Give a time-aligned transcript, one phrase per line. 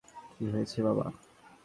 [0.31, 1.05] কী হয়েছে বাবা?